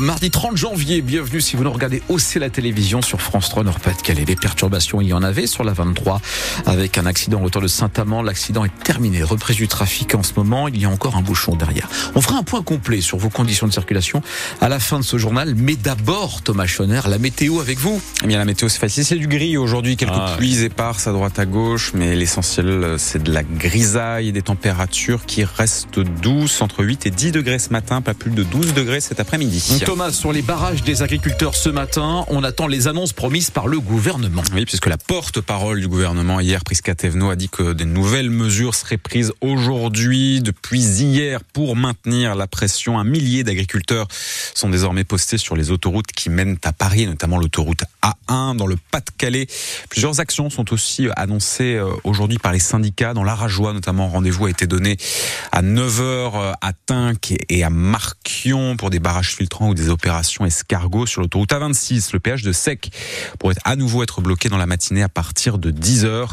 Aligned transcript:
mardi 0.00 0.30
30 0.30 0.56
janvier. 0.56 1.02
Bienvenue 1.02 1.40
si 1.40 1.56
vous 1.56 1.64
nous 1.64 1.72
regardez 1.72 2.02
hausser 2.08 2.38
la 2.38 2.48
télévision 2.48 3.02
sur 3.02 3.20
France 3.20 3.50
3 3.50 3.64
Nord-Pas-de-Calais. 3.64 4.24
Les 4.26 4.34
perturbations, 4.36 5.00
il 5.00 5.08
y 5.08 5.12
en 5.12 5.22
avait 5.22 5.46
sur 5.46 5.62
la 5.62 5.72
23 5.72 6.20
avec 6.66 6.96
un 6.96 7.06
accident 7.06 7.42
autour 7.42 7.60
de 7.60 7.68
Saint-Amand. 7.68 8.22
L'accident 8.22 8.64
est 8.64 8.82
terminé. 8.82 9.22
Reprise 9.22 9.56
du 9.56 9.68
trafic 9.68 10.14
en 10.14 10.22
ce 10.22 10.32
moment. 10.36 10.68
Il 10.68 10.80
y 10.80 10.86
a 10.86 10.88
encore 10.88 11.16
un 11.16 11.22
bouchon 11.22 11.54
derrière. 11.54 11.88
On 12.14 12.20
fera 12.22 12.38
un 12.38 12.42
point 12.42 12.62
complet 12.62 13.00
sur 13.02 13.18
vos 13.18 13.28
conditions 13.28 13.66
de 13.66 13.72
circulation 13.72 14.22
à 14.60 14.68
la 14.68 14.80
fin 14.80 14.98
de 14.98 15.04
ce 15.04 15.18
journal. 15.18 15.54
Mais 15.54 15.76
d'abord, 15.76 16.42
Thomas 16.42 16.66
Schoner, 16.66 17.00
la 17.06 17.18
météo 17.18 17.60
avec 17.60 17.78
vous. 17.78 18.00
Eh 18.24 18.26
bien, 18.26 18.38
la 18.38 18.46
météo, 18.46 18.68
c'est 18.68 18.80
facile. 18.80 19.04
C'est 19.04 19.16
du 19.16 19.28
gris 19.28 19.58
aujourd'hui. 19.58 19.96
Quelques 19.96 20.12
Ah, 20.14 20.34
pluies 20.38 20.62
éparses 20.64 21.06
à 21.08 21.12
droite 21.12 21.38
à 21.38 21.44
gauche. 21.44 21.92
Mais 21.94 22.16
l'essentiel, 22.16 22.94
c'est 22.98 23.22
de 23.22 23.32
la 23.32 23.42
grisaille 23.42 24.28
et 24.28 24.32
des 24.32 24.42
températures 24.42 25.26
qui 25.26 25.44
restent 25.44 26.00
douces 26.00 26.62
entre 26.62 26.84
8 26.84 27.06
et 27.06 27.10
10 27.10 27.32
degrés 27.32 27.58
ce 27.58 27.70
matin. 27.70 28.00
Pas 28.00 28.14
plus 28.14 28.30
de 28.30 28.42
12 28.42 28.72
degrés 28.72 29.00
cet 29.00 29.20
après-midi. 29.20 29.60
Thomas, 29.90 30.12
sur 30.12 30.32
les 30.32 30.42
barrages 30.42 30.84
des 30.84 31.02
agriculteurs 31.02 31.56
ce 31.56 31.68
matin, 31.68 32.24
on 32.28 32.44
attend 32.44 32.68
les 32.68 32.86
annonces 32.86 33.12
promises 33.12 33.50
par 33.50 33.66
le 33.66 33.80
gouvernement. 33.80 34.44
Oui, 34.54 34.64
puisque 34.64 34.86
la 34.86 34.96
porte-parole 34.96 35.80
du 35.80 35.88
gouvernement 35.88 36.38
hier, 36.38 36.62
Prisca 36.62 36.94
Thévenot, 36.94 37.28
a 37.28 37.34
dit 37.34 37.48
que 37.48 37.72
des 37.72 37.86
nouvelles 37.86 38.30
mesures 38.30 38.76
seraient 38.76 38.98
prises 38.98 39.32
aujourd'hui, 39.40 40.42
depuis 40.42 40.80
hier, 40.80 41.42
pour 41.42 41.74
maintenir 41.74 42.36
la 42.36 42.46
pression. 42.46 43.00
Un 43.00 43.04
millier 43.04 43.42
d'agriculteurs 43.42 44.06
sont 44.54 44.70
désormais 44.70 45.02
postés 45.02 45.38
sur 45.38 45.56
les 45.56 45.72
autoroutes 45.72 46.12
qui 46.12 46.30
mènent 46.30 46.56
à 46.62 46.72
Paris, 46.72 47.08
notamment 47.08 47.38
l'autoroute 47.38 47.82
A1 48.00 48.54
dans 48.54 48.68
le 48.68 48.76
Pas-de-Calais. 48.92 49.48
Plusieurs 49.88 50.20
actions 50.20 50.50
sont 50.50 50.72
aussi 50.72 51.08
annoncées 51.16 51.74
euh, 51.74 51.90
aujourd'hui 52.04 52.38
par 52.38 52.52
les 52.52 52.60
syndicats. 52.60 53.12
Dans 53.12 53.24
l'Arajois, 53.24 53.72
notamment, 53.72 54.08
rendez-vous 54.08 54.46
a 54.46 54.50
été 54.50 54.68
donné 54.68 54.98
à 55.50 55.62
9h 55.62 56.54
à 56.60 56.72
Tinc 56.86 57.34
et 57.48 57.64
à 57.64 57.70
Marquion 57.70 58.76
pour 58.76 58.90
des 58.90 59.00
barrages 59.00 59.34
filtrants 59.34 59.70
opérations 59.88 60.44
escargots 60.44 61.06
sur 61.06 61.22
l'autoroute 61.22 61.50
A26. 61.50 62.10
Le 62.12 62.20
péage 62.20 62.42
de 62.42 62.52
Sec 62.52 62.90
pourrait 63.38 63.54
à 63.64 63.76
nouveau 63.76 64.02
être 64.02 64.20
bloqué 64.20 64.48
dans 64.48 64.58
la 64.58 64.66
matinée 64.66 65.02
à 65.02 65.08
partir 65.08 65.58
de 65.58 65.70
10h. 65.70 66.30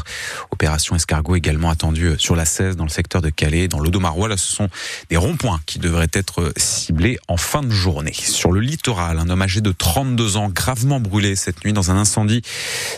Opération 0.50 0.94
escargot 0.96 1.36
également 1.36 1.70
attendue 1.70 2.14
sur 2.18 2.36
la 2.36 2.44
16 2.44 2.76
dans 2.76 2.84
le 2.84 2.90
secteur 2.90 3.22
de 3.22 3.30
Calais. 3.30 3.68
Dans 3.68 3.80
l'Audomarois, 3.80 4.28
là, 4.28 4.36
ce 4.36 4.52
sont 4.52 4.68
des 5.10 5.16
ronds-points 5.16 5.60
qui 5.66 5.78
devraient 5.78 6.10
être 6.12 6.52
ciblés 6.56 7.18
en 7.28 7.36
fin 7.36 7.62
de 7.62 7.70
journée. 7.70 8.12
Sur 8.12 8.52
le 8.52 8.60
littoral, 8.60 9.18
un 9.18 9.28
homme 9.28 9.42
âgé 9.42 9.60
de 9.60 9.72
32 9.72 10.36
ans 10.36 10.48
gravement 10.48 11.00
brûlé 11.00 11.36
cette 11.36 11.64
nuit 11.64 11.72
dans 11.72 11.90
un 11.90 11.96
incendie. 11.96 12.42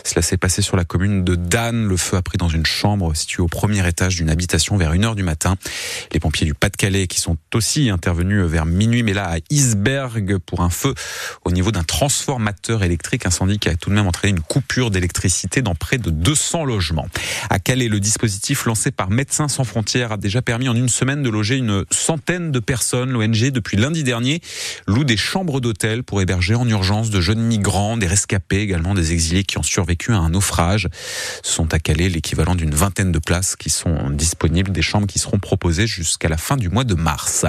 Cela 0.03 0.21
s'est 0.21 0.37
passé 0.37 0.61
sur 0.61 0.75
la 0.75 0.85
commune 0.85 1.23
de 1.23 1.35
Dan. 1.35 1.87
Le 1.87 1.97
feu 1.97 2.17
a 2.17 2.21
pris 2.21 2.37
dans 2.37 2.49
une 2.49 2.65
chambre 2.65 3.15
située 3.15 3.41
au 3.41 3.47
premier 3.47 3.87
étage 3.87 4.15
d'une 4.15 4.29
habitation 4.29 4.77
vers 4.77 4.93
1h 4.93 5.15
du 5.15 5.23
matin. 5.23 5.55
Les 6.11 6.19
pompiers 6.19 6.45
du 6.45 6.53
Pas-de-Calais 6.53 7.07
qui 7.07 7.19
sont 7.19 7.37
aussi 7.53 7.89
intervenus 7.89 8.43
vers 8.45 8.65
minuit, 8.65 9.03
mais 9.03 9.13
là 9.13 9.29
à 9.31 9.37
Isberg 9.49 10.30
pour 10.39 10.61
un 10.61 10.69
feu 10.69 10.93
au 11.45 11.51
niveau 11.51 11.71
d'un 11.71 11.83
transformateur 11.83 12.83
électrique. 12.83 13.25
Incendie 13.25 13.59
qui 13.59 13.69
a 13.69 13.75
tout 13.75 13.89
de 13.89 13.95
même 13.95 14.07
entraîné 14.07 14.31
une 14.31 14.43
coupure 14.43 14.91
d'électricité 14.91 15.61
dans 15.61 15.75
près 15.75 15.97
de 15.97 16.09
200 16.09 16.65
logements. 16.65 17.07
À 17.49 17.59
Calais, 17.59 17.87
le 17.87 17.99
dispositif 17.99 18.65
lancé 18.65 18.91
par 18.91 19.09
Médecins 19.09 19.47
sans 19.47 19.63
frontières 19.63 20.11
a 20.11 20.17
déjà 20.17 20.41
permis 20.41 20.69
en 20.69 20.75
une 20.75 20.89
semaine 20.89 21.23
de 21.23 21.29
loger 21.29 21.57
une 21.57 21.85
centaine 21.91 22.51
de 22.51 22.59
personnes. 22.59 23.11
L'ONG, 23.11 23.51
depuis 23.51 23.77
lundi 23.77 24.03
dernier, 24.03 24.41
loue 24.87 25.03
des 25.03 25.17
chambres 25.17 25.61
d'hôtel 25.61 26.03
pour 26.03 26.21
héberger 26.21 26.55
en 26.55 26.67
urgence 26.67 27.09
de 27.09 27.21
jeunes 27.21 27.41
migrants, 27.41 27.97
des 27.97 28.07
rescapés, 28.07 28.59
également 28.61 28.93
des 28.93 29.13
exilés 29.13 29.43
qui 29.43 29.57
ont 29.57 29.63
survécu 29.63 30.13
à 30.13 30.17
un 30.17 30.29
naufrage. 30.29 30.87
Ce 31.43 31.51
sont 31.51 31.73
à 31.73 31.79
Calais 31.79 32.09
l'équivalent 32.09 32.55
d'une 32.55 32.73
vingtaine 32.73 33.11
de 33.11 33.19
places 33.19 33.55
qui 33.55 33.69
sont 33.69 34.09
disponibles, 34.09 34.71
des 34.71 34.81
chambres 34.81 35.07
qui 35.07 35.19
seront 35.19 35.39
proposées 35.39 35.87
jusqu'à 35.87 36.29
la 36.29 36.37
fin 36.37 36.57
du 36.57 36.69
mois 36.69 36.83
de 36.83 36.95
mars. 36.95 37.45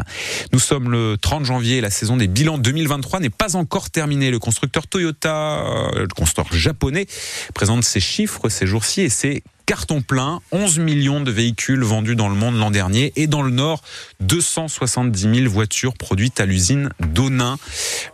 Nous 0.52 0.58
sommes 0.58 0.91
le 0.91 1.17
30 1.20 1.44
janvier 1.44 1.80
la 1.80 1.91
saison 1.91 2.17
des 2.17 2.28
bilans 2.28 2.58
2023 2.73 3.20
n'est 3.20 3.31
pas 3.31 3.55
encore 3.56 3.91
terminée. 3.91 4.31
Le 4.31 4.39
constructeur 4.39 4.87
Toyota, 4.87 5.61
euh, 5.61 6.01
le 6.01 6.09
constructeur 6.09 6.55
japonais, 6.55 7.06
présente 7.55 7.84
ses 7.84 8.01
chiffres 8.01 8.48
ces 8.48 8.67
jours-ci 8.67 9.03
et 9.03 9.09
ses 9.11 9.42
carton 9.73 10.03
plein, 10.03 10.42
11 10.53 10.81
millions 10.81 11.23
de 11.23 11.30
véhicules 11.30 11.83
vendus 11.83 12.14
dans 12.14 12.29
le 12.29 12.35
monde 12.35 12.58
l'an 12.58 12.70
dernier 12.70 13.11
et 13.17 13.27
dans 13.27 13.41
le 13.41 13.51
Nord, 13.51 13.80
270 14.20 15.35
000 15.35 15.51
voitures 15.51 15.95
produites 15.95 16.41
à 16.41 16.45
l'usine 16.45 16.91
d'Onin. 17.01 17.57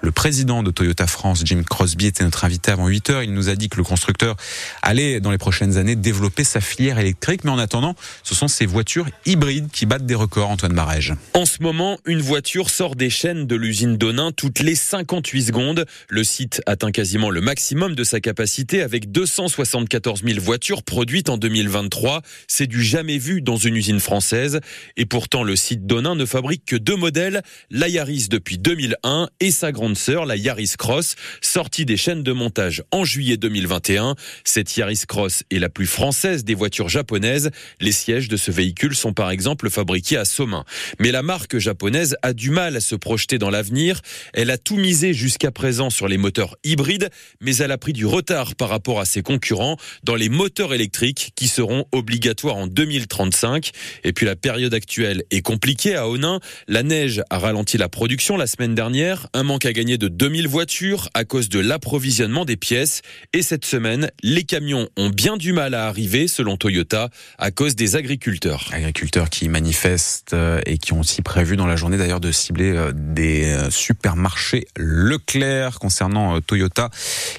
Le 0.00 0.12
président 0.12 0.62
de 0.62 0.70
Toyota 0.70 1.08
France, 1.08 1.42
Jim 1.44 1.64
Crosby, 1.68 2.06
était 2.06 2.22
notre 2.22 2.44
invité 2.44 2.70
avant 2.70 2.86
8 2.86 3.10
heures. 3.10 3.22
Il 3.24 3.34
nous 3.34 3.48
a 3.48 3.56
dit 3.56 3.68
que 3.68 3.76
le 3.76 3.82
constructeur 3.82 4.36
allait 4.82 5.18
dans 5.18 5.32
les 5.32 5.38
prochaines 5.38 5.78
années 5.78 5.96
développer 5.96 6.44
sa 6.44 6.60
filière 6.60 7.00
électrique, 7.00 7.42
mais 7.42 7.50
en 7.50 7.58
attendant, 7.58 7.96
ce 8.22 8.36
sont 8.36 8.46
ces 8.46 8.64
voitures 8.64 9.08
hybrides 9.26 9.68
qui 9.72 9.84
battent 9.84 10.06
des 10.06 10.14
records, 10.14 10.50
Antoine 10.50 10.74
Barège. 10.74 11.14
En 11.34 11.44
ce 11.44 11.60
moment, 11.60 11.98
une 12.04 12.20
voiture 12.20 12.70
sort 12.70 12.94
des 12.94 13.10
chaînes 13.10 13.48
de 13.48 13.56
l'usine 13.56 13.96
d'Onin 13.96 14.30
toutes 14.30 14.60
les 14.60 14.76
58 14.76 15.46
secondes. 15.46 15.86
Le 16.08 16.22
site 16.22 16.62
atteint 16.66 16.92
quasiment 16.92 17.30
le 17.30 17.40
maximum 17.40 17.96
de 17.96 18.04
sa 18.04 18.20
capacité 18.20 18.80
avec 18.80 19.10
274 19.10 20.22
000 20.22 20.38
voitures 20.40 20.84
produites 20.84 21.30
en 21.30 21.36
2023. 21.48 22.20
C'est 22.46 22.66
du 22.66 22.82
jamais 22.82 23.16
vu 23.16 23.40
dans 23.40 23.56
une 23.56 23.76
usine 23.76 24.00
française. 24.00 24.60
Et 24.98 25.06
pourtant, 25.06 25.42
le 25.42 25.56
site 25.56 25.86
d'Onin 25.86 26.14
ne 26.14 26.26
fabrique 26.26 26.64
que 26.66 26.76
deux 26.76 26.96
modèles, 26.96 27.42
la 27.70 27.88
Yaris 27.88 28.28
depuis 28.28 28.58
2001 28.58 29.30
et 29.40 29.50
sa 29.50 29.72
grande 29.72 29.96
sœur, 29.96 30.26
la 30.26 30.36
Yaris 30.36 30.72
Cross, 30.76 31.16
sortie 31.40 31.86
des 31.86 31.96
chaînes 31.96 32.22
de 32.22 32.32
montage 32.32 32.82
en 32.90 33.04
juillet 33.04 33.38
2021. 33.38 34.14
Cette 34.44 34.76
Yaris 34.76 35.04
Cross 35.08 35.42
est 35.50 35.58
la 35.58 35.70
plus 35.70 35.86
française 35.86 36.44
des 36.44 36.54
voitures 36.54 36.90
japonaises. 36.90 37.50
Les 37.80 37.92
sièges 37.92 38.28
de 38.28 38.36
ce 38.36 38.50
véhicule 38.50 38.94
sont 38.94 39.14
par 39.14 39.30
exemple 39.30 39.70
fabriqués 39.70 40.18
à 40.18 40.26
Somain. 40.26 40.64
Mais 40.98 41.12
la 41.12 41.22
marque 41.22 41.56
japonaise 41.56 42.16
a 42.22 42.34
du 42.34 42.50
mal 42.50 42.76
à 42.76 42.80
se 42.80 42.94
projeter 42.94 43.38
dans 43.38 43.50
l'avenir. 43.50 44.02
Elle 44.34 44.50
a 44.50 44.58
tout 44.58 44.76
misé 44.76 45.14
jusqu'à 45.14 45.50
présent 45.50 45.88
sur 45.88 46.08
les 46.08 46.18
moteurs 46.18 46.56
hybrides, 46.64 47.08
mais 47.40 47.56
elle 47.56 47.72
a 47.72 47.78
pris 47.78 47.94
du 47.94 48.04
retard 48.04 48.54
par 48.54 48.68
rapport 48.68 49.00
à 49.00 49.06
ses 49.06 49.22
concurrents 49.22 49.78
dans 50.04 50.14
les 50.14 50.28
moteurs 50.28 50.74
électriques 50.74 51.27
qui 51.34 51.48
seront 51.48 51.86
obligatoires 51.92 52.56
en 52.56 52.66
2035. 52.66 53.70
Et 54.04 54.12
puis 54.12 54.26
la 54.26 54.36
période 54.36 54.74
actuelle 54.74 55.22
est 55.30 55.42
compliquée 55.42 55.96
à 55.96 56.08
Onin. 56.08 56.40
La 56.66 56.82
neige 56.82 57.22
a 57.30 57.38
ralenti 57.38 57.78
la 57.78 57.88
production 57.88 58.36
la 58.36 58.46
semaine 58.46 58.74
dernière, 58.74 59.28
un 59.34 59.42
manque 59.42 59.66
à 59.66 59.72
gagner 59.72 59.98
de 59.98 60.08
2000 60.08 60.48
voitures 60.48 61.08
à 61.14 61.24
cause 61.24 61.48
de 61.48 61.60
l'approvisionnement 61.60 62.44
des 62.44 62.56
pièces. 62.56 63.02
Et 63.32 63.42
cette 63.42 63.64
semaine, 63.64 64.10
les 64.22 64.44
camions 64.44 64.88
ont 64.96 65.10
bien 65.10 65.36
du 65.36 65.52
mal 65.52 65.74
à 65.74 65.86
arriver, 65.86 66.28
selon 66.28 66.56
Toyota, 66.56 67.10
à 67.38 67.50
cause 67.50 67.76
des 67.76 67.96
agriculteurs. 67.96 68.68
Agriculteurs 68.72 69.30
qui 69.30 69.48
manifestent 69.48 70.34
euh, 70.34 70.60
et 70.66 70.78
qui 70.78 70.92
ont 70.92 71.00
aussi 71.00 71.22
prévu 71.22 71.56
dans 71.56 71.66
la 71.66 71.76
journée 71.76 71.96
d'ailleurs 71.96 72.20
de 72.20 72.32
cibler 72.32 72.72
euh, 72.72 72.92
des 72.94 73.44
euh, 73.44 73.70
supermarchés 73.70 74.66
Leclerc 74.76 75.78
concernant 75.78 76.40
Toyota. 76.40 76.90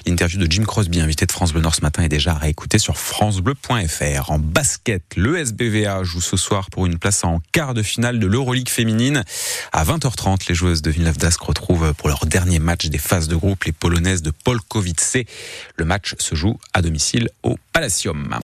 L'interview 0.06 0.38
de 0.38 0.50
Jim 0.50 0.64
Crosby, 0.64 1.00
invité 1.00 1.26
de 1.26 1.32
France 1.32 1.52
Bleu 1.52 1.62
Nord 1.62 1.74
ce 1.74 1.82
matin, 1.82 2.02
est 2.02 2.08
déjà 2.08 2.34
réécoutée 2.34 2.78
sur 2.78 2.96
francebleu.fr. 2.96 3.79
En 4.28 4.38
basket, 4.38 5.02
le 5.16 5.38
SBVA 5.38 6.02
joue 6.02 6.20
ce 6.20 6.36
soir 6.36 6.68
pour 6.70 6.84
une 6.84 6.98
place 6.98 7.24
en 7.24 7.40
quart 7.50 7.72
de 7.72 7.82
finale 7.82 8.18
de 8.18 8.26
l'Euroleague 8.26 8.68
féminine. 8.68 9.24
À 9.72 9.84
20h30, 9.84 10.48
les 10.48 10.54
joueuses 10.54 10.82
de 10.82 10.90
Villeneuve 10.90 11.16
d'Ascq 11.16 11.40
retrouvent 11.40 11.94
pour 11.94 12.08
leur 12.08 12.26
dernier 12.26 12.58
match 12.58 12.86
des 12.86 12.98
phases 12.98 13.26
de 13.26 13.36
groupe 13.36 13.64
les 13.64 13.72
Polonaises 13.72 14.20
de 14.20 14.32
Polkowice. 14.32 15.16
Le 15.76 15.84
match 15.86 16.14
se 16.18 16.34
joue 16.34 16.58
à 16.74 16.82
domicile 16.82 17.30
au 17.42 17.56
Palacium. 17.72 18.38